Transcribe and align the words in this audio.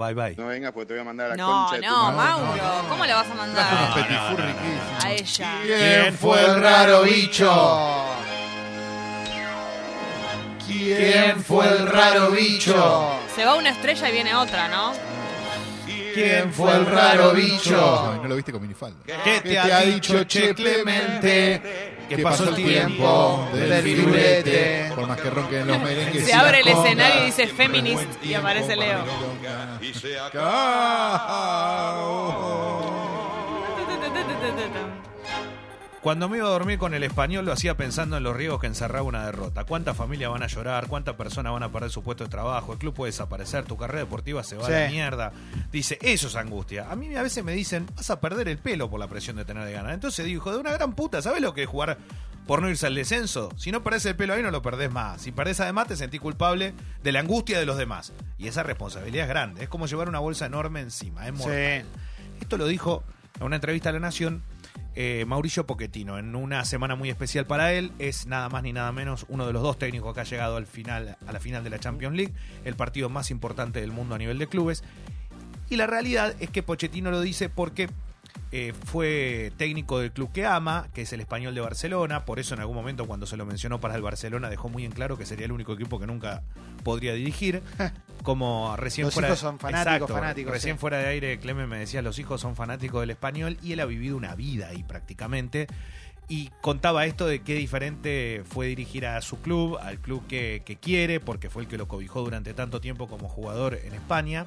Bye 0.00 0.14
bye. 0.14 0.36
No 0.38 0.46
vengas 0.46 0.70
porque 0.70 0.86
te 0.86 0.92
voy 0.94 1.00
a 1.00 1.04
mandar 1.04 1.26
a 1.26 1.30
la 1.30 1.36
No, 1.36 1.46
concha 1.66 1.74
de 1.74 1.82
tu 1.82 1.88
no, 1.88 2.12
madre. 2.12 2.42
Mauro. 2.44 2.88
¿Cómo 2.88 3.04
le 3.04 3.14
vas 3.14 3.28
a 3.28 3.34
mandar 3.34 3.66
a 5.02 5.10
ella? 5.10 5.50
¿Quién 5.64 6.14
fue 6.16 6.44
el 6.44 6.62
raro 6.62 7.02
bicho? 7.02 8.04
¿Quién 10.64 11.42
fue 11.42 11.66
el 11.66 11.88
raro 11.88 12.30
bicho? 12.30 13.10
Se 13.34 13.44
va 13.44 13.56
una 13.56 13.70
estrella 13.70 14.08
y 14.08 14.12
viene 14.12 14.36
otra, 14.36 14.68
¿no? 14.68 14.92
¿Quién 16.18 16.52
fue 16.52 16.74
el 16.74 16.86
raro 16.86 17.32
bicho? 17.32 18.10
Ay, 18.12 18.20
no 18.22 18.28
lo 18.28 18.36
viste 18.36 18.52
con 18.52 18.62
minifalda. 18.62 18.98
¿Qué 19.24 19.40
te 19.40 19.58
ha 19.58 19.80
dicho 19.80 20.24
Che 20.24 20.54
Clemente? 20.54 21.96
Que 22.08 22.18
pasó 22.18 22.48
el 22.48 22.54
tiempo 22.56 23.48
del 23.52 23.82
firulete. 23.82 24.92
Por 24.94 25.06
más 25.06 25.20
que 25.20 25.30
ronquen 25.30 25.66
los 25.66 25.78
merengues. 25.80 26.24
Se 26.24 26.30
y 26.30 26.32
abre 26.32 26.60
el 26.60 26.68
escenario 26.68 27.22
y 27.22 27.26
dice 27.26 27.46
feminist 27.48 28.24
y 28.24 28.34
aparece 28.34 28.76
Leo. 28.76 29.04
Cuando 36.02 36.28
me 36.28 36.36
iba 36.36 36.46
a 36.46 36.50
dormir 36.50 36.78
con 36.78 36.94
el 36.94 37.02
español 37.02 37.44
lo 37.44 37.52
hacía 37.52 37.76
pensando 37.76 38.16
en 38.16 38.22
los 38.22 38.36
riesgos 38.36 38.60
que 38.60 38.68
encerraba 38.68 39.02
una 39.02 39.26
derrota. 39.26 39.64
¿Cuántas 39.64 39.96
familias 39.96 40.30
van 40.30 40.44
a 40.44 40.46
llorar? 40.46 40.86
¿Cuántas 40.86 41.16
personas 41.16 41.52
van 41.52 41.64
a 41.64 41.72
perder 41.72 41.90
su 41.90 42.04
puesto 42.04 42.22
de 42.22 42.30
trabajo? 42.30 42.72
El 42.72 42.78
club 42.78 42.94
puede 42.94 43.10
desaparecer, 43.10 43.64
tu 43.64 43.76
carrera 43.76 44.00
deportiva 44.00 44.44
se 44.44 44.56
va 44.56 44.66
a 44.66 44.70
la 44.70 44.88
mierda. 44.88 45.32
Dice, 45.72 45.98
eso 46.00 46.28
es 46.28 46.36
angustia. 46.36 46.88
A 46.88 46.94
mí 46.94 47.14
a 47.16 47.22
veces 47.22 47.44
me 47.44 47.52
dicen, 47.52 47.86
vas 47.96 48.10
a 48.10 48.20
perder 48.20 48.48
el 48.48 48.58
pelo 48.58 48.88
por 48.88 49.00
la 49.00 49.08
presión 49.08 49.36
de 49.36 49.44
tener 49.44 49.64
de 49.64 49.72
ganar. 49.72 49.92
Entonces 49.92 50.24
digo, 50.24 50.38
hijo 50.40 50.52
de 50.52 50.58
una 50.58 50.72
gran 50.72 50.94
puta, 50.94 51.20
¿sabes 51.20 51.42
lo 51.42 51.52
que 51.52 51.64
es 51.64 51.68
jugar 51.68 51.98
por 52.46 52.62
no 52.62 52.70
irse 52.70 52.86
al 52.86 52.94
descenso? 52.94 53.50
Si 53.56 53.72
no 53.72 53.82
perdés 53.82 54.06
el 54.06 54.14
pelo 54.14 54.34
ahí 54.34 54.42
no 54.42 54.52
lo 54.52 54.62
perdés 54.62 54.92
más. 54.92 55.20
Si 55.22 55.32
perdés 55.32 55.58
además 55.58 55.88
te 55.88 55.96
sentís 55.96 56.20
culpable 56.20 56.74
de 57.02 57.12
la 57.12 57.20
angustia 57.20 57.58
de 57.58 57.66
los 57.66 57.76
demás. 57.76 58.12
Y 58.38 58.46
esa 58.46 58.62
responsabilidad 58.62 59.24
es 59.24 59.28
grande. 59.28 59.64
Es 59.64 59.68
como 59.68 59.86
llevar 59.86 60.08
una 60.08 60.20
bolsa 60.20 60.46
enorme 60.46 60.80
encima. 60.80 61.26
Es 61.26 61.32
mortal. 61.34 61.84
Esto 62.40 62.56
lo 62.56 62.68
dijo 62.68 63.02
en 63.40 63.46
una 63.46 63.56
entrevista 63.56 63.88
a 63.88 63.92
La 63.92 64.00
Nación 64.00 64.42
eh, 65.00 65.24
Mauricio 65.26 65.64
Pochettino 65.64 66.18
en 66.18 66.34
una 66.34 66.64
semana 66.64 66.96
muy 66.96 67.08
especial 67.08 67.46
para 67.46 67.72
él. 67.72 67.92
Es 68.00 68.26
nada 68.26 68.48
más 68.48 68.64
ni 68.64 68.72
nada 68.72 68.90
menos 68.90 69.26
uno 69.28 69.46
de 69.46 69.52
los 69.52 69.62
dos 69.62 69.78
técnicos 69.78 70.12
que 70.12 70.22
ha 70.22 70.24
llegado 70.24 70.56
al 70.56 70.66
final, 70.66 71.16
a 71.24 71.32
la 71.32 71.38
final 71.38 71.62
de 71.62 71.70
la 71.70 71.78
Champions 71.78 72.16
League, 72.16 72.34
el 72.64 72.74
partido 72.74 73.08
más 73.08 73.30
importante 73.30 73.80
del 73.80 73.92
mundo 73.92 74.16
a 74.16 74.18
nivel 74.18 74.38
de 74.38 74.48
clubes. 74.48 74.82
Y 75.70 75.76
la 75.76 75.86
realidad 75.86 76.34
es 76.40 76.50
que 76.50 76.64
Pochettino 76.64 77.12
lo 77.12 77.20
dice 77.20 77.48
porque 77.48 77.88
eh, 78.50 78.72
fue 78.86 79.52
técnico 79.58 79.98
del 79.98 80.10
club 80.10 80.32
que 80.32 80.46
ama, 80.46 80.88
que 80.94 81.02
es 81.02 81.12
el 81.12 81.20
español 81.20 81.54
de 81.54 81.60
Barcelona. 81.60 82.24
Por 82.24 82.38
eso 82.38 82.54
en 82.54 82.60
algún 82.60 82.76
momento 82.76 83.06
cuando 83.06 83.26
se 83.26 83.36
lo 83.36 83.44
mencionó 83.44 83.78
para 83.78 83.94
el 83.94 84.02
Barcelona 84.02 84.48
dejó 84.48 84.68
muy 84.70 84.84
en 84.84 84.92
claro 84.92 85.18
que 85.18 85.26
sería 85.26 85.44
el 85.44 85.52
único 85.52 85.74
equipo 85.74 85.98
que 85.98 86.06
nunca 86.06 86.42
podría 86.82 87.12
dirigir. 87.12 87.62
Como 88.22 88.74
recién 88.76 89.06
Los 89.06 89.14
fuera 89.14 89.28
hijos 89.28 89.38
son 89.38 89.58
fanáticos, 89.58 90.10
fanáticos, 90.10 90.52
Recién 90.52 90.76
sí. 90.76 90.80
fuera 90.80 90.98
de 90.98 91.06
aire, 91.06 91.38
Clemen 91.38 91.68
me 91.68 91.78
decía, 91.78 92.02
los 92.02 92.18
hijos 92.18 92.40
son 92.40 92.56
fanáticos 92.56 93.00
del 93.00 93.10
español 93.10 93.58
y 93.62 93.72
él 93.72 93.80
ha 93.80 93.86
vivido 93.86 94.16
una 94.16 94.34
vida 94.34 94.68
ahí 94.68 94.82
prácticamente. 94.82 95.66
Y 96.30 96.50
contaba 96.60 97.06
esto 97.06 97.26
de 97.26 97.40
qué 97.40 97.54
diferente 97.54 98.42
fue 98.46 98.66
dirigir 98.66 99.06
a 99.06 99.20
su 99.22 99.40
club, 99.40 99.78
al 99.80 99.98
club 99.98 100.26
que, 100.26 100.62
que 100.64 100.76
quiere, 100.76 101.20
porque 101.20 101.48
fue 101.48 101.62
el 101.62 101.68
que 101.68 101.78
lo 101.78 101.88
cobijó 101.88 102.20
durante 102.20 102.52
tanto 102.52 102.80
tiempo 102.80 103.08
como 103.08 103.28
jugador 103.28 103.78
en 103.82 103.94
España 103.94 104.46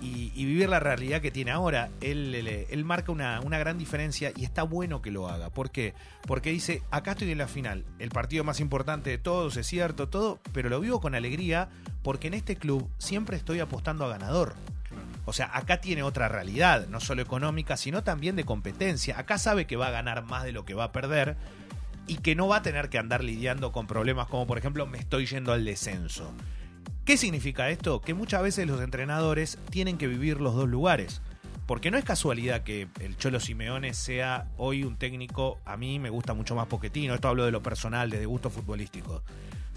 y, 0.00 0.44
vivir 0.44 0.68
la 0.68 0.80
realidad 0.80 1.20
que 1.20 1.30
tiene 1.30 1.50
ahora. 1.50 1.90
Él 2.00 2.84
marca 2.84 3.12
una, 3.12 3.40
una 3.40 3.58
gran 3.58 3.78
diferencia 3.78 4.32
y 4.36 4.44
está 4.44 4.62
bueno 4.62 5.02
que 5.02 5.10
lo 5.10 5.28
haga. 5.28 5.50
¿Por 5.50 5.70
qué? 5.70 5.94
Porque 6.26 6.50
dice, 6.50 6.82
acá 6.90 7.12
estoy 7.12 7.30
en 7.30 7.38
la 7.38 7.48
final, 7.48 7.84
el 7.98 8.10
partido 8.10 8.44
más 8.44 8.60
importante 8.60 9.10
de 9.10 9.18
todos, 9.18 9.56
es 9.56 9.66
cierto, 9.66 10.08
todo, 10.08 10.40
pero 10.52 10.68
lo 10.68 10.80
vivo 10.80 11.00
con 11.00 11.14
alegría 11.14 11.68
porque 12.02 12.28
en 12.28 12.34
este 12.34 12.56
club 12.56 12.88
siempre 12.98 13.36
estoy 13.36 13.60
apostando 13.60 14.04
a 14.04 14.08
ganador. 14.08 14.54
O 15.24 15.32
sea, 15.34 15.50
acá 15.52 15.80
tiene 15.80 16.02
otra 16.02 16.28
realidad, 16.28 16.86
no 16.88 17.00
solo 17.00 17.20
económica, 17.20 17.76
sino 17.76 18.02
también 18.02 18.34
de 18.34 18.44
competencia. 18.44 19.18
Acá 19.18 19.36
sabe 19.36 19.66
que 19.66 19.76
va 19.76 19.88
a 19.88 19.90
ganar 19.90 20.24
más 20.24 20.44
de 20.44 20.52
lo 20.52 20.64
que 20.64 20.72
va 20.72 20.84
a 20.84 20.92
perder 20.92 21.36
y 22.06 22.16
que 22.16 22.34
no 22.34 22.48
va 22.48 22.56
a 22.56 22.62
tener 22.62 22.88
que 22.88 22.98
andar 22.98 23.22
lidiando 23.22 23.70
con 23.70 23.86
problemas 23.86 24.26
como, 24.28 24.46
por 24.46 24.56
ejemplo, 24.56 24.86
me 24.86 24.96
estoy 24.96 25.26
yendo 25.26 25.52
al 25.52 25.66
descenso. 25.66 26.32
¿Qué 27.08 27.16
significa 27.16 27.70
esto? 27.70 28.02
Que 28.02 28.12
muchas 28.12 28.42
veces 28.42 28.66
los 28.66 28.82
entrenadores 28.82 29.56
tienen 29.70 29.96
que 29.96 30.06
vivir 30.06 30.42
los 30.42 30.54
dos 30.54 30.68
lugares. 30.68 31.22
Porque 31.64 31.90
no 31.90 31.96
es 31.96 32.04
casualidad 32.04 32.64
que 32.64 32.86
el 33.00 33.16
Cholo 33.16 33.40
Simeone 33.40 33.94
sea 33.94 34.50
hoy 34.58 34.84
un 34.84 34.98
técnico, 34.98 35.58
a 35.64 35.78
mí 35.78 35.98
me 35.98 36.10
gusta 36.10 36.34
mucho 36.34 36.54
más 36.54 36.66
Poquetino, 36.66 37.14
esto 37.14 37.28
hablo 37.28 37.46
de 37.46 37.50
lo 37.50 37.62
personal, 37.62 38.10
desde 38.10 38.26
gusto 38.26 38.50
futbolístico. 38.50 39.22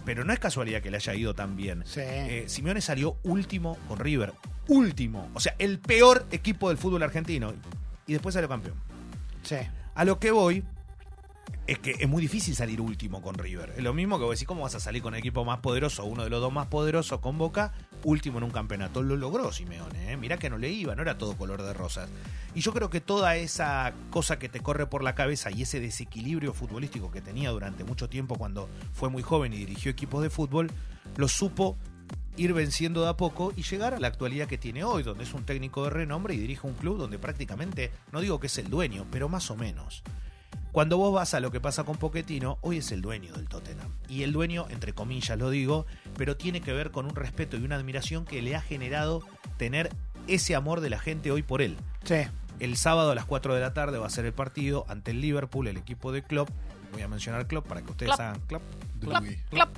Pero 0.03 0.25
no 0.25 0.33
es 0.33 0.39
casualidad 0.39 0.81
que 0.81 0.91
le 0.91 0.97
haya 0.97 1.15
ido 1.15 1.33
tan 1.33 1.55
bien. 1.55 1.83
Sí. 1.85 2.01
Eh, 2.03 2.43
Simeone 2.47 2.81
salió 2.81 3.15
último 3.23 3.77
con 3.87 3.99
River. 3.99 4.33
Último. 4.67 5.29
O 5.33 5.39
sea, 5.39 5.55
el 5.57 5.79
peor 5.79 6.27
equipo 6.31 6.67
del 6.67 6.77
fútbol 6.77 7.01
argentino. 7.01 7.53
Y 8.07 8.11
después 8.11 8.33
salió 8.33 8.49
campeón. 8.49 8.75
Sí. 9.43 9.55
A 9.95 10.03
lo 10.03 10.19
que 10.19 10.31
voy 10.31 10.65
es 11.67 11.79
que 11.79 11.91
es 11.99 12.09
muy 12.09 12.21
difícil 12.21 12.55
salir 12.55 12.81
último 12.81 13.21
con 13.21 13.35
River. 13.35 13.75
Es 13.77 13.83
lo 13.83 13.93
mismo 13.93 14.17
que 14.17 14.25
vos 14.25 14.35
decís, 14.35 14.47
¿cómo 14.47 14.63
vas 14.63 14.75
a 14.75 14.79
salir 14.79 15.01
con 15.01 15.13
el 15.13 15.19
equipo 15.19 15.45
más 15.45 15.59
poderoso, 15.59 16.03
uno 16.05 16.23
de 16.23 16.29
los 16.29 16.41
dos 16.41 16.51
más 16.51 16.67
poderosos 16.67 17.19
con 17.19 17.37
Boca, 17.37 17.73
último 18.03 18.39
en 18.39 18.43
un 18.43 18.51
campeonato? 18.51 19.01
Lo 19.01 19.15
logró 19.15 19.51
Simeone, 19.53 20.11
¿eh? 20.11 20.17
mirá 20.17 20.37
que 20.37 20.49
no 20.49 20.57
le 20.57 20.69
iba, 20.69 20.95
no 20.95 21.01
era 21.01 21.17
todo 21.17 21.37
color 21.37 21.61
de 21.61 21.73
rosas. 21.73 22.09
Y 22.55 22.61
yo 22.61 22.73
creo 22.73 22.89
que 22.89 22.99
toda 22.99 23.35
esa 23.37 23.93
cosa 24.09 24.37
que 24.37 24.49
te 24.49 24.59
corre 24.59 24.87
por 24.87 25.03
la 25.03 25.15
cabeza 25.15 25.51
y 25.51 25.61
ese 25.61 25.79
desequilibrio 25.79 26.53
futbolístico 26.53 27.11
que 27.11 27.21
tenía 27.21 27.51
durante 27.51 27.83
mucho 27.83 28.09
tiempo 28.09 28.35
cuando 28.35 28.67
fue 28.91 29.09
muy 29.09 29.21
joven 29.21 29.53
y 29.53 29.57
dirigió 29.57 29.91
equipos 29.91 30.23
de 30.23 30.29
fútbol, 30.29 30.71
lo 31.15 31.27
supo 31.27 31.77
ir 32.37 32.53
venciendo 32.53 33.03
de 33.03 33.09
a 33.09 33.17
poco 33.17 33.53
y 33.55 33.63
llegar 33.63 33.93
a 33.93 33.99
la 33.99 34.07
actualidad 34.07 34.47
que 34.47 34.57
tiene 34.57 34.83
hoy, 34.83 35.03
donde 35.03 35.23
es 35.23 35.33
un 35.33 35.45
técnico 35.45 35.83
de 35.83 35.91
renombre 35.91 36.33
y 36.33 36.37
dirige 36.37 36.65
un 36.65 36.73
club 36.73 36.97
donde 36.97 37.19
prácticamente, 37.19 37.91
no 38.11 38.19
digo 38.19 38.39
que 38.39 38.47
es 38.47 38.57
el 38.57 38.69
dueño, 38.69 39.05
pero 39.11 39.29
más 39.29 39.51
o 39.51 39.55
menos. 39.55 40.03
Cuando 40.71 40.97
vos 40.97 41.13
vas 41.13 41.33
a 41.33 41.41
lo 41.41 41.51
que 41.51 41.59
pasa 41.59 41.83
con 41.83 41.97
Pochettino, 41.97 42.57
hoy 42.61 42.77
es 42.77 42.93
el 42.93 43.01
dueño 43.01 43.33
del 43.33 43.49
Tottenham. 43.49 43.91
Y 44.07 44.23
el 44.23 44.31
dueño, 44.31 44.67
entre 44.69 44.93
comillas 44.93 45.37
lo 45.37 45.49
digo, 45.49 45.85
pero 46.17 46.37
tiene 46.37 46.61
que 46.61 46.71
ver 46.71 46.91
con 46.91 47.05
un 47.05 47.15
respeto 47.15 47.57
y 47.57 47.63
una 47.63 47.75
admiración 47.75 48.23
que 48.23 48.41
le 48.41 48.55
ha 48.55 48.61
generado 48.61 49.21
tener 49.57 49.89
ese 50.27 50.55
amor 50.55 50.79
de 50.79 50.89
la 50.89 50.97
gente 50.97 51.29
hoy 51.29 51.43
por 51.43 51.61
él. 51.61 51.75
Sí. 52.05 52.21
El 52.59 52.77
sábado 52.77 53.11
a 53.11 53.15
las 53.15 53.25
4 53.25 53.53
de 53.53 53.59
la 53.59 53.73
tarde 53.73 53.97
va 53.97 54.07
a 54.07 54.09
ser 54.09 54.25
el 54.25 54.33
partido 54.33 54.85
ante 54.87 55.11
el 55.11 55.19
Liverpool, 55.19 55.67
el 55.67 55.75
equipo 55.75 56.13
de 56.13 56.23
Klopp. 56.23 56.49
Voy 56.93 57.01
a 57.01 57.07
mencionar 57.09 57.47
Klopp 57.47 57.67
para 57.67 57.81
que 57.81 57.91
ustedes 57.91 58.11
Klopp. 58.11 58.21
hagan 58.21 58.41
Klopp 58.47 58.63
Drugui. 58.95 59.37
Clap. 59.49 59.75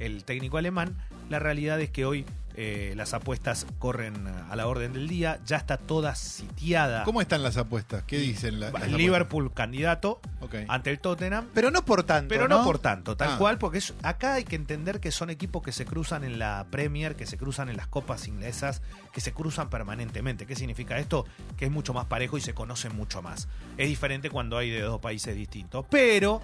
el 0.00 0.24
técnico 0.24 0.58
alemán. 0.58 0.96
La 1.30 1.38
realidad 1.38 1.80
es 1.80 1.90
que 1.90 2.04
hoy 2.04 2.24
eh, 2.54 2.92
las 2.96 3.14
apuestas 3.14 3.66
corren 3.78 4.26
a 4.26 4.54
la 4.56 4.66
orden 4.66 4.92
del 4.92 5.08
día. 5.08 5.40
Ya 5.46 5.56
está 5.56 5.76
toda 5.78 6.14
sitiada. 6.14 7.04
¿Cómo 7.04 7.20
están 7.20 7.42
las 7.42 7.56
apuestas? 7.56 8.02
¿Qué 8.04 8.18
dicen 8.18 8.60
la- 8.60 8.70
las 8.70 8.82
El 8.84 8.96
Liverpool 8.96 9.52
candidato 9.54 10.20
ante 10.68 10.90
el 10.90 10.98
Tottenham. 11.00 11.48
Pero 11.54 11.70
no 11.70 11.84
por 11.84 12.02
tanto. 12.02 12.28
Pero 12.28 12.48
no, 12.48 12.62
por 12.64 12.78
tanto, 12.78 13.16
tal 13.16 13.30
Ah. 13.32 13.38
cual, 13.38 13.58
porque 13.58 13.78
es- 13.78 13.94
acá 14.02 14.34
hay 14.34 14.44
que 14.44 14.56
entender 14.56 15.00
que 15.00 15.10
son 15.10 15.30
equipos 15.30 15.62
que 15.62 15.72
se 15.72 15.84
cruzan 15.84 16.24
en 16.24 16.38
la 16.38 16.66
Premier, 16.70 17.16
que 17.16 17.26
se 17.26 17.38
cruzan 17.38 17.68
en 17.68 17.76
las 17.76 17.86
copas 17.86 18.28
inglesas, 18.28 18.82
que 19.12 19.20
se 19.20 19.32
cruzan 19.32 19.70
permanentemente. 19.70 20.46
¿Qué 20.46 20.54
significa 20.56 20.98
esto? 20.98 21.24
Que 21.56 21.66
es 21.66 21.70
mucho 21.70 21.94
más 21.94 22.06
parejo 22.06 22.36
y 22.36 22.40
se 22.40 22.54
conocen 22.54 22.94
mucho 22.96 23.22
más. 23.22 23.48
Es 23.78 23.88
diferente 23.88 24.30
cuando 24.30 24.58
hay 24.58 24.70
de 24.70 24.80
dos 24.82 25.00
países 25.00 25.34
distintos. 25.34 25.86
Pero 25.90 26.42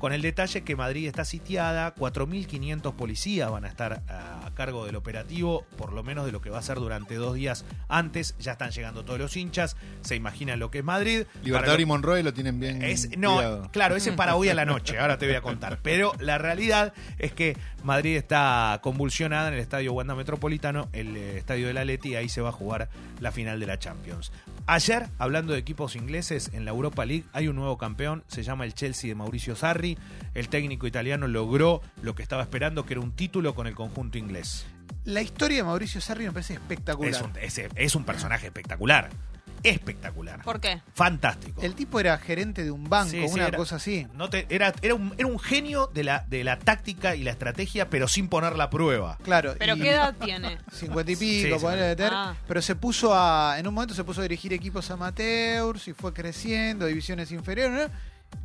con 0.00 0.12
el 0.12 0.22
detalle 0.22 0.62
que 0.64 0.74
Madrid 0.74 1.06
está 1.06 1.24
sitiada, 1.24 1.94
4.500 1.94 2.94
policías 2.94 3.50
van 3.50 3.64
a 3.64 3.68
estar 3.68 4.02
a 4.08 4.50
cargo 4.54 4.84
del 4.86 4.96
operativo, 4.96 5.64
por 5.76 5.92
lo 5.92 6.02
menos 6.02 6.26
de 6.26 6.32
lo 6.32 6.40
que 6.40 6.50
va 6.50 6.58
a 6.58 6.62
ser 6.62 6.78
durante 6.78 7.14
dos 7.14 7.34
días 7.34 7.64
antes. 7.88 8.34
Ya 8.38 8.52
están 8.52 8.70
llegando 8.70 9.04
todos 9.04 9.18
los 9.20 9.36
hinchas, 9.36 9.76
se 10.00 10.16
imaginan 10.16 10.58
lo 10.58 10.70
que 10.70 10.78
es 10.78 10.84
Madrid. 10.84 11.24
Libertador 11.44 11.78
lo- 11.78 11.82
y 11.82 11.86
Monroe 11.86 12.22
lo 12.22 12.32
tienen 12.34 12.58
bien 12.58 12.82
es, 12.82 13.16
no, 13.16 13.34
cuidado. 13.36 13.68
claro, 13.72 13.94
ese 13.96 14.10
es 14.10 14.16
para 14.16 14.34
hoy 14.36 14.48
a 14.48 14.54
la 14.54 14.64
noche, 14.66 14.98
ahora 14.98 15.18
te 15.18 15.26
voy 15.26 15.36
a 15.36 15.42
contar. 15.42 15.78
Pero 15.82 16.12
la 16.18 16.38
realidad 16.38 16.92
es 17.18 17.32
que 17.32 17.56
Madrid 17.84 18.16
está 18.16 18.80
convulsionada 18.82 19.48
en 19.48 19.54
el 19.54 19.60
estadio 19.60 19.92
Wanda 19.92 20.14
Metropolitano, 20.14 20.88
el 20.92 21.16
eh, 21.16 21.38
estadio 21.38 21.66
del 21.66 21.76
Atleti, 21.78 22.10
y 22.10 22.14
ahí 22.16 22.28
se 22.28 22.40
va 22.40 22.48
a 22.48 22.52
jugar 22.52 22.88
la 23.20 23.32
final 23.32 23.60
de 23.60 23.66
la 23.66 23.78
Champions. 23.78 24.32
Ayer, 24.72 25.08
hablando 25.18 25.52
de 25.52 25.58
equipos 25.58 25.96
ingleses, 25.96 26.50
en 26.52 26.64
la 26.64 26.70
Europa 26.70 27.04
League 27.04 27.24
hay 27.32 27.48
un 27.48 27.56
nuevo 27.56 27.76
campeón, 27.76 28.22
se 28.28 28.44
llama 28.44 28.64
el 28.64 28.72
Chelsea 28.72 29.08
de 29.08 29.16
Mauricio 29.16 29.56
Sarri. 29.56 29.98
El 30.32 30.48
técnico 30.48 30.86
italiano 30.86 31.26
logró 31.26 31.82
lo 32.02 32.14
que 32.14 32.22
estaba 32.22 32.42
esperando, 32.42 32.86
que 32.86 32.94
era 32.94 33.00
un 33.00 33.10
título 33.10 33.56
con 33.56 33.66
el 33.66 33.74
conjunto 33.74 34.16
inglés. 34.16 34.64
La 35.04 35.22
historia 35.22 35.56
de 35.56 35.64
Mauricio 35.64 36.00
Sarri 36.00 36.24
me 36.26 36.30
parece 36.30 36.52
espectacular. 36.54 37.10
Es 37.12 37.20
un, 37.20 37.32
es- 37.40 37.60
es 37.74 37.94
un 37.96 38.04
personaje 38.04 38.46
espectacular. 38.46 39.10
Espectacular. 39.62 40.42
¿Por 40.42 40.60
qué? 40.60 40.80
Fantástico. 40.94 41.60
El 41.62 41.74
tipo 41.74 42.00
era 42.00 42.16
gerente 42.18 42.64
de 42.64 42.70
un 42.70 42.84
banco, 42.88 43.10
Sí, 43.10 43.26
sí, 43.28 43.34
una 43.34 43.48
era- 43.48 43.56
cosa 43.58 43.76
así. 43.76 44.06
No 44.14 44.30
te- 44.30 44.46
era, 44.48 44.72
era, 44.82 44.94
un, 44.94 45.14
era 45.18 45.26
un 45.26 45.38
genio 45.38 45.90
de 45.92 46.04
la, 46.04 46.24
de 46.28 46.44
la 46.44 46.58
táctica 46.58 47.14
y 47.16 47.22
la 47.22 47.30
estrategia, 47.30 47.88
pero 47.90 48.08
sin 48.08 48.28
poner 48.28 48.56
la 48.56 48.70
prueba. 48.70 49.18
Claro. 49.22 49.54
¿Pero 49.58 49.76
y 49.76 49.80
qué 49.80 49.90
edad 49.90 50.14
tiene? 50.22 50.58
50 50.72 51.12
y 51.12 51.16
pico, 51.16 51.56
Sí, 51.58 51.62
ponele 51.62 51.82
de 51.82 51.96
ter, 51.96 52.12
Ah. 52.14 52.34
pero 52.48 52.62
se 52.62 52.74
puso 52.74 53.14
a, 53.14 53.56
en 53.58 53.66
un 53.66 53.74
momento 53.74 53.94
se 53.94 54.04
puso 54.04 54.20
a 54.20 54.22
dirigir 54.24 54.52
equipos 54.52 54.90
amateurs 54.90 55.88
y 55.88 55.92
fue 55.92 56.12
creciendo, 56.12 56.86
divisiones 56.86 57.30
inferiores, 57.32 57.88
¿no? 57.88 57.94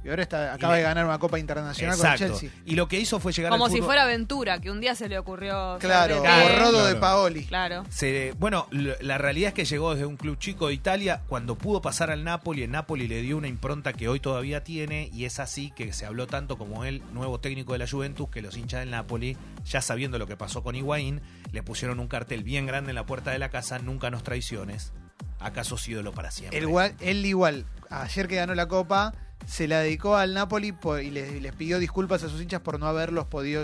Y 0.03 0.09
ahora 0.09 0.21
está, 0.21 0.53
acaba 0.53 0.75
de 0.75 0.83
ganar 0.83 1.03
una 1.05 1.17
Copa 1.17 1.39
Internacional 1.39 1.97
con 1.97 2.05
el 2.07 2.17
Chelsea. 2.17 2.51
Y 2.63 2.75
lo 2.75 2.87
que 2.87 2.99
hizo 2.99 3.19
fue 3.19 3.31
llegar 3.33 3.51
Como 3.51 3.65
al 3.65 3.71
si 3.71 3.77
fútbol- 3.79 3.85
fuera 3.85 4.03
Aventura, 4.03 4.59
que 4.61 4.69
un 4.69 4.79
día 4.79 4.93
se 4.93 5.09
le 5.09 5.17
ocurrió. 5.17 5.77
Claro, 5.79 6.21
ser 6.21 6.23
DT. 6.23 6.29
como 6.43 6.59
Rodo 6.59 6.77
de 6.85 6.91
Claro. 6.91 6.99
Paoli. 6.99 7.45
Claro. 7.45 7.83
Se- 7.89 8.33
bueno, 8.37 8.67
la 8.71 9.17
realidad 9.17 9.47
es 9.47 9.53
que 9.55 9.65
llegó 9.65 9.93
desde 9.93 10.05
un 10.05 10.15
club 10.17 10.37
chico 10.37 10.67
de 10.67 10.75
Italia. 10.75 11.23
Cuando 11.27 11.55
pudo 11.57 11.81
pasar 11.81 12.11
al 12.11 12.23
Napoli, 12.23 12.61
el 12.63 12.71
Napoli 12.71 13.07
le 13.07 13.21
dio 13.23 13.35
una 13.35 13.47
impronta 13.47 13.93
que 13.93 14.07
hoy 14.07 14.19
todavía 14.19 14.63
tiene. 14.63 15.09
Y 15.11 15.25
es 15.25 15.39
así 15.39 15.71
que 15.75 15.91
se 15.91 16.05
habló 16.05 16.27
tanto 16.27 16.57
como 16.59 16.85
él, 16.85 17.01
nuevo 17.11 17.39
técnico 17.39 17.73
de 17.73 17.79
la 17.79 17.87
Juventus, 17.87 18.29
que 18.29 18.43
los 18.43 18.55
hinchas 18.57 18.81
del 18.81 18.91
Napoli, 18.91 19.35
ya 19.65 19.81
sabiendo 19.81 20.19
lo 20.19 20.27
que 20.27 20.37
pasó 20.37 20.61
con 20.61 20.75
Higuaín, 20.75 21.21
le 21.51 21.63
pusieron 21.63 21.99
un 21.99 22.07
cartel 22.07 22.43
bien 22.43 22.67
grande 22.67 22.91
en 22.91 22.95
la 22.95 23.07
puerta 23.07 23.31
de 23.31 23.39
la 23.39 23.49
casa: 23.49 23.79
Nunca 23.79 24.11
nos 24.11 24.21
traiciones. 24.21 24.93
Acaso 25.39 25.77
ídolo 25.87 26.11
para 26.11 26.29
siempre. 26.31 26.57
El 26.57 26.65
igual- 26.65 26.95
él 26.99 27.25
igual, 27.25 27.65
ayer 27.89 28.27
que 28.27 28.35
ganó 28.35 28.53
la 28.55 28.67
Copa, 28.67 29.13
se 29.45 29.67
la 29.67 29.79
dedicó 29.81 30.15
al 30.15 30.33
Napoli 30.33 30.71
por- 30.71 31.01
y 31.03 31.11
les, 31.11 31.41
les 31.41 31.53
pidió 31.53 31.77
disculpas 31.77 32.23
a 32.23 32.29
sus 32.29 32.41
hinchas 32.41 32.61
por 32.61 32.79
no 32.79 32.87
haberlos 32.87 33.25
podido 33.25 33.63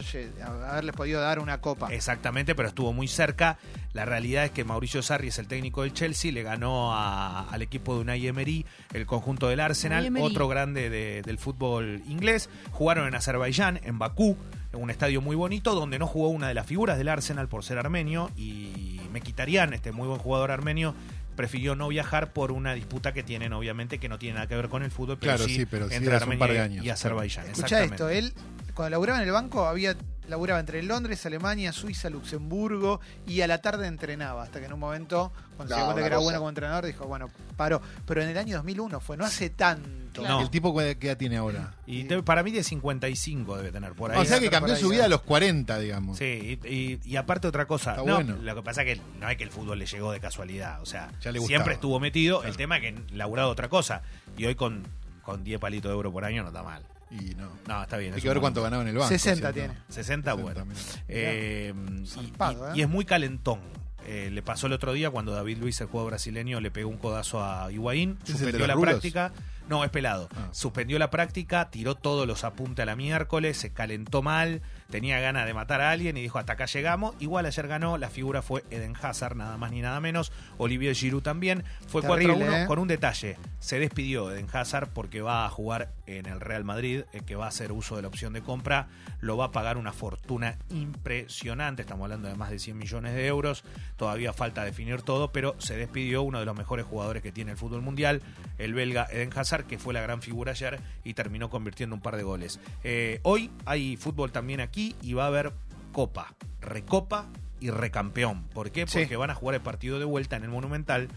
haberles 0.67 0.95
podido 0.95 1.19
dar 1.21 1.39
una 1.39 1.59
Copa. 1.59 1.91
Exactamente, 1.93 2.53
pero 2.55 2.67
estuvo 2.69 2.93
muy 2.93 3.07
cerca. 3.07 3.57
La 3.93 4.05
realidad 4.05 4.45
es 4.45 4.51
que 4.51 4.63
Mauricio 4.63 5.01
Sarri 5.01 5.29
es 5.29 5.39
el 5.39 5.47
técnico 5.47 5.81
del 5.81 5.93
Chelsea, 5.93 6.31
le 6.31 6.43
ganó 6.43 6.93
a- 6.93 7.49
al 7.49 7.61
equipo 7.63 7.95
de 7.95 8.01
Unai 8.01 8.27
Emery, 8.27 8.65
el 8.93 9.05
conjunto 9.05 9.47
del 9.47 9.59
Arsenal, 9.59 10.03
otro 10.23 10.47
grande 10.47 10.89
de- 10.89 11.21
del 11.23 11.37
fútbol 11.39 12.03
inglés. 12.07 12.49
Jugaron 12.71 13.07
en 13.07 13.15
Azerbaiyán, 13.15 13.79
en 13.83 13.97
Bakú, 13.97 14.37
en 14.73 14.81
un 14.81 14.89
estadio 14.91 15.19
muy 15.19 15.35
bonito, 15.35 15.73
donde 15.73 15.97
no 15.99 16.05
jugó 16.07 16.29
una 16.29 16.47
de 16.47 16.53
las 16.53 16.67
figuras 16.67 16.97
del 16.99 17.09
Arsenal 17.09 17.47
por 17.49 17.63
ser 17.63 17.77
armenio 17.79 18.29
y 18.37 19.01
me 19.11 19.19
quitarían 19.21 19.73
este 19.73 19.91
muy 19.91 20.07
buen 20.07 20.19
jugador 20.19 20.51
armenio. 20.51 20.93
Prefirió 21.41 21.75
no 21.75 21.87
viajar 21.87 22.33
por 22.33 22.51
una 22.51 22.75
disputa 22.75 23.13
que 23.13 23.23
tienen, 23.23 23.51
obviamente, 23.53 23.97
que 23.97 24.07
no 24.07 24.19
tiene 24.19 24.35
nada 24.35 24.45
que 24.47 24.55
ver 24.55 24.69
con 24.69 24.83
el 24.83 24.91
fútbol, 24.91 25.17
pero 25.17 25.33
Claro, 25.37 25.45
sí, 25.49 25.55
sí, 25.55 25.65
pero 25.65 25.89
sí 25.89 25.95
entre 25.95 26.15
un 26.15 26.21
Armenia 26.21 26.39
par 26.39 26.49
de 26.51 26.55
y- 26.55 26.59
años, 26.59 26.85
y 26.85 26.89
Azerbaiyán. 26.91 27.47
Escucha 27.47 27.83
esto, 27.83 28.09
él 28.09 28.31
cuando 28.75 28.91
laburaba 28.91 29.17
en 29.19 29.25
el 29.27 29.31
banco 29.33 29.65
había 29.65 29.95
laburaba 30.31 30.59
entre 30.59 30.81
Londres, 30.81 31.23
Alemania, 31.27 31.71
Suiza, 31.71 32.09
Luxemburgo 32.09 32.99
y 33.27 33.41
a 33.41 33.47
la 33.47 33.61
tarde 33.61 33.85
entrenaba, 33.87 34.41
hasta 34.43 34.59
que 34.59 34.65
en 34.65 34.73
un 34.73 34.79
momento, 34.79 35.31
cuando 35.55 35.75
se 35.75 35.79
dio 35.79 35.85
cuenta 35.85 36.01
que 36.01 36.07
era 36.07 36.15
cosa. 36.15 36.23
bueno 36.25 36.39
como 36.39 36.49
entrenador, 36.49 36.85
dijo, 36.87 37.05
bueno, 37.05 37.29
paró. 37.55 37.81
Pero 38.07 38.23
en 38.23 38.29
el 38.29 38.37
año 38.37 38.55
2001 38.57 38.99
fue, 38.99 39.17
no 39.17 39.25
hace 39.25 39.49
tanto. 39.51 40.23
No. 40.23 40.41
¿El 40.41 40.49
tipo 40.49 40.75
qué 40.75 40.97
edad 40.99 41.17
tiene 41.17 41.37
ahora? 41.37 41.73
Y 41.85 42.03
te- 42.05 42.21
para 42.23 42.43
mí 42.43 42.51
de 42.51 42.63
55 42.63 43.57
debe 43.57 43.71
tener 43.71 43.93
por 43.93 44.11
ahí. 44.11 44.17
o 44.19 44.25
sea 44.25 44.39
que 44.39 44.49
cambió 44.49 44.75
su 44.75 44.89
vida 44.89 45.05
a 45.05 45.07
los 45.07 45.21
40, 45.21 45.77
digamos. 45.79 46.17
Sí, 46.17 46.59
y, 46.63 46.67
y- 46.67 46.99
y 47.05 47.15
aparte 47.15 47.47
otra 47.47 47.65
cosa, 47.67 47.91
Está 47.91 48.03
no, 48.05 48.15
bueno. 48.15 48.35
lo 48.41 48.55
que 48.55 48.61
pasa 48.63 48.81
es 48.83 48.97
que 48.97 49.01
no 49.19 49.29
es 49.29 49.37
que 49.37 49.43
el 49.43 49.51
fútbol 49.51 49.79
le 49.79 49.85
llegó 49.85 50.11
de 50.11 50.19
casualidad, 50.19 50.81
o 50.81 50.85
sea, 50.85 51.11
Ya 51.21 51.31
le 51.31 51.39
gustaba. 51.39 51.57
siempre 51.59 51.73
estuvo 51.75 51.99
metido, 51.99 52.43
el 52.43 52.57
tema 52.57 52.77
es 52.77 52.81
que 52.83 53.15
laburado 53.15 53.49
otra 53.49 53.69
cosa, 53.69 54.01
y 54.37 54.45
hoy 54.45 54.55
con, 54.55 54.83
con 55.21 55.43
10 55.43 55.59
palitos 55.59 55.89
de 55.89 55.95
euro 55.95 56.11
por 56.11 56.25
año 56.25 56.41
no 56.41 56.49
está 56.49 56.63
mal. 56.63 56.83
Y 57.11 57.35
no. 57.35 57.49
No, 57.67 57.83
está 57.83 57.97
bien. 57.97 58.13
Hay 58.13 58.17
es 58.17 58.23
que 58.23 58.29
ver 58.29 58.39
cuánto 58.39 58.63
ganaba 58.63 58.81
en 58.83 58.89
el 58.89 58.95
banco. 58.95 59.09
60 59.09 59.51
¿cierto? 59.51 59.53
tiene. 59.53 59.73
60, 59.89 60.33
bueno. 60.35 60.65
Eh, 61.07 61.73
y- 62.01 62.07
Zarpado, 62.07 62.67
y, 62.69 62.71
¿eh? 62.71 62.73
y 62.79 62.81
es 62.83 62.89
muy 62.89 63.05
calentón. 63.05 63.59
Eh, 64.07 64.29
le 64.31 64.41
pasó 64.41 64.67
el 64.67 64.73
otro 64.73 64.93
día 64.93 65.11
cuando 65.11 65.31
David 65.33 65.57
Luis, 65.59 65.79
el 65.81 65.87
jugador 65.87 66.11
brasileño, 66.11 66.59
le 66.59 66.71
pegó 66.71 66.89
un 66.89 66.97
codazo 66.97 67.43
a 67.43 67.71
Higuaín, 67.71 68.17
¿Es 68.23 68.29
el 68.29 68.33
de 68.33 68.39
suspendió 68.39 68.67
la 68.67 68.73
rulos? 68.73 68.89
práctica. 68.93 69.31
No, 69.69 69.83
es 69.83 69.89
pelado. 69.89 70.29
Ah. 70.35 70.49
Suspendió 70.51 70.99
la 70.99 71.09
práctica, 71.09 71.69
tiró 71.69 71.95
todos 71.95 72.27
los 72.27 72.43
apuntes 72.43 72.83
a 72.83 72.85
la 72.85 72.95
miércoles, 72.95 73.57
se 73.57 73.71
calentó 73.71 74.21
mal, 74.21 74.61
tenía 74.89 75.19
ganas 75.19 75.45
de 75.45 75.53
matar 75.53 75.81
a 75.81 75.91
alguien 75.91 76.17
y 76.17 76.21
dijo 76.21 76.39
hasta 76.39 76.53
acá 76.53 76.65
llegamos. 76.65 77.15
Igual 77.19 77.45
ayer 77.45 77.67
ganó, 77.67 77.97
la 77.97 78.09
figura 78.09 78.41
fue 78.41 78.63
Eden 78.69 78.95
Hazard, 79.01 79.35
nada 79.35 79.57
más 79.57 79.71
ni 79.71 79.81
nada 79.81 79.99
menos. 79.99 80.31
Olivier 80.57 80.95
Giroud 80.95 81.21
también. 81.21 81.63
Fue 81.87 82.01
Terrible, 82.01 82.33
4 82.33 82.45
a 82.45 82.49
1 82.49 82.63
¿eh? 82.63 82.67
con 82.67 82.79
un 82.79 82.87
detalle. 82.87 83.37
Se 83.59 83.79
despidió 83.79 84.31
Eden 84.31 84.47
Hazard 84.51 84.89
porque 84.93 85.21
va 85.21 85.45
a 85.45 85.49
jugar 85.49 85.91
en 86.05 86.25
el 86.25 86.39
Real 86.39 86.63
Madrid, 86.63 87.03
el 87.13 87.23
que 87.23 87.35
va 87.35 87.45
a 87.45 87.49
hacer 87.49 87.71
uso 87.71 87.95
de 87.95 88.01
la 88.01 88.07
opción 88.07 88.33
de 88.33 88.41
compra. 88.41 88.87
Lo 89.19 89.37
va 89.37 89.45
a 89.45 89.51
pagar 89.51 89.77
una 89.77 89.93
fortuna 89.93 90.57
impresionante. 90.69 91.83
Estamos 91.83 92.05
hablando 92.05 92.27
de 92.27 92.35
más 92.35 92.49
de 92.49 92.59
100 92.59 92.77
millones 92.77 93.13
de 93.13 93.27
euros. 93.27 93.63
Todavía 93.97 94.33
falta 94.33 94.63
definir 94.63 95.01
todo, 95.01 95.31
pero 95.31 95.55
se 95.59 95.75
despidió 95.75 96.23
uno 96.23 96.39
de 96.39 96.45
los 96.45 96.55
mejores 96.55 96.85
jugadores 96.85 97.23
que 97.23 97.31
tiene 97.31 97.51
el 97.51 97.57
fútbol 97.57 97.81
mundial, 97.81 98.21
el 98.57 98.73
belga 98.73 99.07
Eden 99.11 99.31
Hazard, 99.35 99.50
que 99.59 99.77
fue 99.77 99.93
la 99.93 100.01
gran 100.01 100.21
figura 100.21 100.51
ayer 100.51 100.79
y 101.03 101.13
terminó 101.13 101.49
convirtiendo 101.49 101.95
un 101.95 102.01
par 102.01 102.17
de 102.17 102.23
goles. 102.23 102.59
Eh, 102.83 103.19
hoy 103.23 103.51
hay 103.65 103.97
fútbol 103.97 104.31
también 104.31 104.61
aquí 104.61 104.95
y 105.01 105.13
va 105.13 105.25
a 105.25 105.27
haber 105.27 105.53
Copa, 105.91 106.33
Recopa 106.61 107.27
y 107.59 107.69
Recampeón. 107.69 108.43
¿Por 108.49 108.71
qué? 108.71 108.87
Sí. 108.87 108.99
Porque 108.99 109.17
van 109.17 109.29
a 109.29 109.35
jugar 109.35 109.55
el 109.55 109.61
partido 109.61 109.99
de 109.99 110.05
vuelta 110.05 110.35
en 110.35 110.43
el 110.43 110.49
Monumental. 110.49 111.09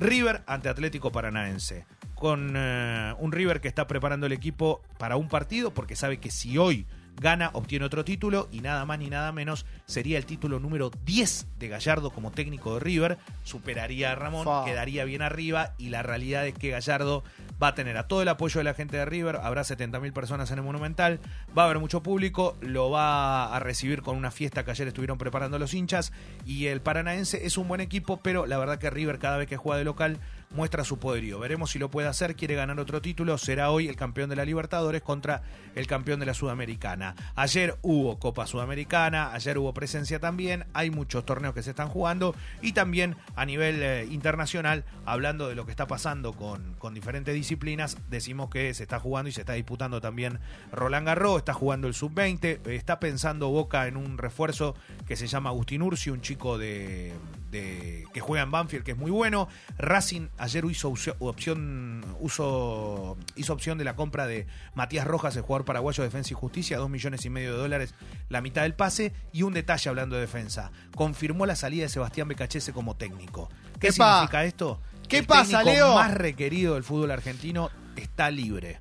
River 0.00 0.42
ante 0.46 0.68
Atlético 0.68 1.12
Paranaense. 1.12 1.86
Con 2.14 2.54
eh, 2.56 3.14
un 3.18 3.32
River 3.32 3.60
que 3.60 3.68
está 3.68 3.86
preparando 3.86 4.26
el 4.26 4.32
equipo 4.32 4.82
para 4.98 5.16
un 5.16 5.28
partido 5.28 5.72
porque 5.72 5.96
sabe 5.96 6.18
que 6.18 6.30
si 6.30 6.58
hoy 6.58 6.86
gana 7.20 7.50
obtiene 7.52 7.84
otro 7.84 8.04
título 8.04 8.48
y 8.50 8.60
nada 8.60 8.84
más 8.84 8.98
ni 8.98 9.08
nada 9.08 9.32
menos 9.32 9.66
sería 9.86 10.18
el 10.18 10.26
título 10.26 10.58
número 10.58 10.90
10 11.04 11.46
de 11.58 11.68
Gallardo 11.68 12.10
como 12.10 12.30
técnico 12.30 12.74
de 12.74 12.80
River. 12.80 13.18
Superaría 13.44 14.12
a 14.12 14.14
Ramón, 14.14 14.46
quedaría 14.64 15.04
bien 15.04 15.22
arriba 15.22 15.74
y 15.78 15.88
la 15.90 16.02
realidad 16.02 16.46
es 16.46 16.54
que 16.54 16.70
Gallardo 16.70 17.22
va 17.62 17.68
a 17.68 17.74
tener 17.74 17.96
a 17.96 18.08
todo 18.08 18.22
el 18.22 18.28
apoyo 18.28 18.58
de 18.58 18.64
la 18.64 18.74
gente 18.74 18.96
de 18.96 19.04
River. 19.04 19.36
Habrá 19.36 19.62
70.000 19.62 20.12
personas 20.12 20.50
en 20.50 20.58
el 20.58 20.64
Monumental. 20.64 21.20
Va 21.56 21.62
a 21.62 21.64
haber 21.66 21.78
mucho 21.78 22.02
público. 22.02 22.56
Lo 22.60 22.90
va 22.90 23.54
a 23.54 23.60
recibir 23.60 24.02
con 24.02 24.16
una 24.16 24.30
fiesta 24.30 24.64
que 24.64 24.72
ayer 24.72 24.88
estuvieron 24.88 25.18
preparando 25.18 25.58
los 25.58 25.74
hinchas. 25.74 26.12
Y 26.44 26.66
el 26.66 26.80
Paranaense 26.80 27.46
es 27.46 27.56
un 27.56 27.68
buen 27.68 27.80
equipo, 27.80 28.20
pero 28.22 28.46
la 28.46 28.58
verdad 28.58 28.78
que 28.78 28.90
River 28.90 29.18
cada 29.18 29.36
vez 29.36 29.48
que 29.48 29.56
juega 29.56 29.78
de 29.78 29.84
local 29.84 30.18
muestra 30.54 30.84
su 30.84 30.98
poderío. 30.98 31.38
Veremos 31.38 31.70
si 31.70 31.78
lo 31.78 31.90
puede 31.90 32.08
hacer. 32.08 32.36
Quiere 32.36 32.54
ganar 32.54 32.78
otro 32.78 33.00
título. 33.00 33.38
Será 33.38 33.70
hoy 33.70 33.88
el 33.88 33.96
campeón 33.96 34.30
de 34.30 34.36
la 34.36 34.44
Libertadores 34.44 35.02
contra 35.02 35.42
el 35.74 35.86
campeón 35.86 36.20
de 36.20 36.26
la 36.26 36.34
Sudamericana. 36.34 37.14
Ayer 37.34 37.76
hubo 37.82 38.18
Copa 38.18 38.46
Sudamericana. 38.46 39.32
Ayer 39.32 39.58
hubo 39.58 39.72
presencia 39.74 40.20
también. 40.20 40.66
Hay 40.74 40.90
muchos 40.90 41.24
torneos 41.24 41.54
que 41.54 41.62
se 41.62 41.70
están 41.70 41.88
jugando. 41.88 42.34
Y 42.60 42.72
también 42.72 43.16
a 43.36 43.44
nivel 43.46 43.82
eh, 43.82 44.06
internacional, 44.10 44.84
hablando 45.06 45.48
de 45.48 45.54
lo 45.54 45.64
que 45.64 45.70
está 45.70 45.86
pasando 45.86 46.32
con, 46.34 46.74
con 46.74 46.94
diferentes 46.94 47.34
disciplinas, 47.34 47.96
decimos 48.08 48.50
que 48.50 48.72
se 48.74 48.82
está 48.82 48.98
jugando 48.98 49.28
y 49.28 49.32
se 49.32 49.40
está 49.40 49.54
disputando 49.54 50.00
también 50.00 50.38
Roland 50.72 51.06
Garros. 51.06 51.38
Está 51.38 51.54
jugando 51.54 51.88
el 51.88 51.94
Sub-20. 51.94 52.66
Está 52.68 53.00
pensando 53.00 53.48
Boca 53.48 53.86
en 53.86 53.96
un 53.96 54.18
refuerzo 54.18 54.74
que 55.06 55.16
se 55.16 55.26
llama 55.26 55.50
Agustín 55.50 55.82
Ursi, 55.82 56.10
un 56.10 56.20
chico 56.20 56.58
de, 56.58 57.12
que 57.50 58.20
juega 58.20 58.44
en 58.44 58.50
Banfield, 58.50 58.84
que 58.84 58.92
es 58.92 58.96
muy 58.96 59.10
bueno. 59.10 59.48
Racing 59.78 60.28
ayer 60.42 60.64
hizo 60.64 60.92
opción, 61.20 62.04
uso, 62.18 63.16
hizo 63.36 63.52
opción 63.52 63.78
de 63.78 63.84
la 63.84 63.94
compra 63.94 64.26
de 64.26 64.48
Matías 64.74 65.06
Rojas, 65.06 65.36
el 65.36 65.42
jugador 65.42 65.64
paraguayo 65.64 66.02
de 66.02 66.08
Defensa 66.08 66.32
y 66.32 66.34
Justicia, 66.34 66.78
dos 66.78 66.90
millones 66.90 67.24
y 67.24 67.30
medio 67.30 67.52
de 67.52 67.58
dólares, 67.58 67.94
la 68.28 68.40
mitad 68.40 68.62
del 68.62 68.74
pase. 68.74 69.12
Y 69.32 69.42
un 69.42 69.52
detalle 69.54 69.88
hablando 69.88 70.16
de 70.16 70.22
defensa, 70.22 70.72
confirmó 70.96 71.46
la 71.46 71.54
salida 71.54 71.84
de 71.84 71.88
Sebastián 71.90 72.26
Becachese 72.26 72.72
como 72.72 72.96
técnico. 72.96 73.48
¿Qué 73.78 73.88
Epa. 73.88 74.14
significa 74.14 74.44
esto? 74.44 74.80
¿Qué 75.08 75.18
El 75.18 75.26
pasa, 75.26 75.62
Leo? 75.62 75.94
más 75.94 76.12
requerido 76.12 76.74
del 76.74 76.82
fútbol 76.82 77.12
argentino 77.12 77.70
está 77.94 78.28
libre. 78.30 78.80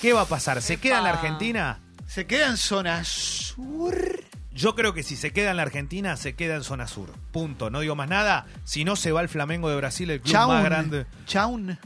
¿Qué 0.00 0.12
va 0.12 0.22
a 0.22 0.26
pasar? 0.26 0.62
¿Se 0.62 0.76
queda 0.76 0.98
en 0.98 1.04
la. 1.04 1.10
Argentina? 1.10 1.80
Se 2.06 2.26
queda 2.26 2.46
en 2.46 2.56
zona 2.56 3.02
sur. 3.04 4.22
Yo 4.54 4.74
creo 4.74 4.92
que 4.92 5.02
si 5.02 5.16
se 5.16 5.32
queda 5.32 5.50
en 5.50 5.56
la 5.56 5.62
Argentina, 5.62 6.16
se 6.16 6.34
queda 6.34 6.56
en 6.56 6.62
zona 6.64 6.86
sur. 6.86 7.10
Punto. 7.32 7.70
No 7.70 7.80
digo 7.80 7.94
más 7.96 8.08
nada. 8.08 8.46
Si 8.64 8.84
no, 8.84 8.96
se 8.96 9.10
va 9.12 9.20
al 9.20 9.28
Flamengo 9.28 9.70
de 9.70 9.76
Brasil, 9.76 10.10
el 10.10 10.20
club 10.20 10.34
más 10.48 10.64
grande. 10.64 11.06
Chaun. 11.26 11.78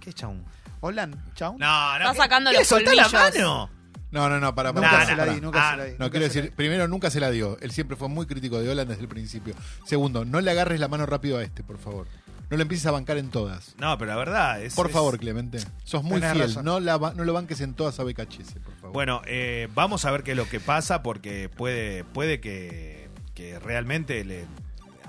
¿Qué 0.00 0.12
chaun? 0.12 0.44
Holan. 0.80 1.14
Chaun. 1.34 1.58
No, 1.58 1.90
no. 1.92 1.96
Está 1.98 2.12
¿qué- 2.12 2.18
sacando 2.18 2.50
¿qué, 2.50 2.58
los 2.58 2.66
soltá 2.66 2.94
la 2.94 3.04
colmillos. 3.04 3.34
mano? 3.38 3.70
No, 4.10 4.28
no, 4.30 4.40
no, 4.40 4.54
para, 4.54 4.72
para. 4.72 4.86
Nunca 4.86 4.98
Nah, 5.00 5.06
se 5.06 5.16
nah, 5.16 5.24
la 5.26 5.32
di, 5.34 5.40
nunca 5.40 5.68
Ah, 5.68 5.70
se 5.72 5.76
la 5.76 5.84
di. 5.84 5.90
No, 5.92 5.96
nunca 5.98 6.10
quiero 6.10 6.24
decir, 6.26 6.42
di. 6.44 6.50
primero, 6.50 6.88
nunca 6.88 7.10
se 7.10 7.20
la 7.20 7.30
dio. 7.30 7.58
Él 7.60 7.72
siempre 7.72 7.96
fue 7.96 8.08
muy 8.08 8.24
crítico 8.26 8.58
de 8.58 8.70
Holland 8.70 8.88
desde 8.88 9.02
el 9.02 9.08
principio. 9.08 9.54
Segundo, 9.84 10.24
no 10.24 10.40
le 10.40 10.50
agarres 10.50 10.80
la 10.80 10.88
mano 10.88 11.04
rápido 11.04 11.36
a 11.38 11.42
este, 11.42 11.62
por 11.62 11.78
favor. 11.78 12.06
No 12.50 12.56
le 12.56 12.62
empieces 12.62 12.86
a 12.86 12.90
bancar 12.92 13.18
en 13.18 13.28
todas. 13.30 13.74
No, 13.78 13.96
pero 13.98 14.10
la 14.10 14.16
verdad 14.16 14.62
es. 14.62 14.74
Por 14.74 14.86
es- 14.86 14.92
favor, 14.92 15.18
Clemente. 15.18 15.58
Sos 15.84 16.02
muy 16.02 16.20
Tenés 16.20 16.32
fiel. 16.32 16.46
razón. 16.48 16.64
No, 16.64 16.80
la, 16.80 16.96
no 16.98 17.24
lo 17.24 17.32
banques 17.32 17.60
en 17.60 17.74
todas 17.74 18.00
a 18.00 18.04
Becachese, 18.04 18.58
por 18.60 18.74
favor. 18.76 18.92
Bueno, 18.92 19.22
eh, 19.26 19.68
vamos 19.74 20.04
a 20.06 20.10
ver 20.10 20.22
qué 20.22 20.30
es 20.30 20.36
lo 20.36 20.48
que 20.48 20.58
pasa 20.60 21.02
porque 21.02 21.48
puede, 21.50 22.04
puede 22.04 22.40
que, 22.40 23.08
que 23.34 23.58
realmente 23.58 24.24
le 24.24 24.46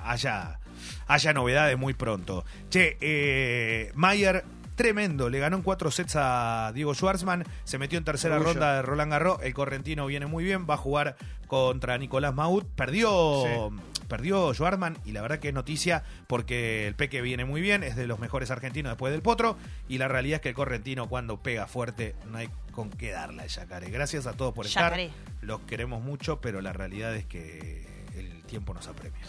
haya, 0.03 0.59
haya 1.07 1.33
novedades 1.33 1.77
muy 1.77 1.93
pronto. 1.93 2.43
Che, 2.69 2.97
eh, 2.99 3.91
Mayer, 3.95 4.43
tremendo, 4.75 5.29
le 5.29 5.39
ganó 5.39 5.57
en 5.57 5.63
cuatro 5.63 5.91
sets 5.91 6.15
a 6.17 6.71
Diego 6.73 6.93
Schwartzman, 6.93 7.45
se 7.63 7.77
metió 7.77 7.97
en 7.97 8.03
tercera 8.05 8.35
Orgullo. 8.35 8.53
ronda 8.53 8.75
de 8.75 8.81
Roland 8.81 9.11
Garros, 9.11 9.39
el 9.43 9.53
correntino 9.53 10.05
viene 10.07 10.25
muy 10.25 10.43
bien, 10.43 10.67
va 10.69 10.73
a 10.73 10.77
jugar 10.77 11.15
contra 11.47 11.97
Nicolás 11.97 12.33
Maut, 12.33 12.65
perdió... 12.75 13.71
Perdió 14.09 14.53
Schwartzman 14.53 14.97
y 15.05 15.13
la 15.13 15.21
verdad 15.21 15.39
que 15.39 15.49
es 15.49 15.53
noticia 15.53 16.03
porque 16.27 16.87
el 16.87 16.95
Peque 16.95 17.21
viene 17.21 17.45
muy 17.45 17.61
bien, 17.61 17.83
es 17.83 17.95
de 17.95 18.07
los 18.07 18.19
mejores 18.19 18.51
argentinos 18.51 18.91
después 18.91 19.13
del 19.13 19.21
Potro 19.21 19.57
y 19.87 19.99
la 19.99 20.09
realidad 20.09 20.37
es 20.37 20.41
que 20.41 20.49
el 20.49 20.55
correntino 20.55 21.07
cuando 21.07 21.41
pega 21.41 21.67
fuerte 21.67 22.15
no 22.29 22.39
hay 22.39 22.49
con 22.71 22.89
qué 22.89 23.11
darle 23.11 23.43
al 23.43 23.47
Yacaré. 23.49 23.89
Gracias 23.89 24.25
a 24.25 24.33
todos 24.33 24.53
por 24.53 24.65
Yacaré. 24.65 25.05
estar, 25.05 25.19
los 25.41 25.61
queremos 25.61 26.01
mucho, 26.03 26.41
pero 26.41 26.61
la 26.61 26.73
realidad 26.73 27.15
es 27.15 27.25
que 27.25 27.87
el 28.17 28.43
tiempo 28.43 28.73
nos 28.73 28.87
apremia. 28.87 29.21